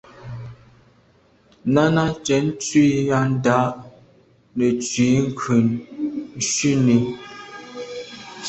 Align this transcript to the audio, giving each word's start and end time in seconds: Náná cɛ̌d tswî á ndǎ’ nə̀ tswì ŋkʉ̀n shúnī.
Náná 1.73 2.05
cɛ̌d 2.25 2.45
tswî 2.61 2.85
á 3.17 3.19
ndǎ’ 3.33 3.59
nə̀ 4.57 4.71
tswì 4.83 5.07
ŋkʉ̀n 5.29 5.65
shúnī. 6.49 6.99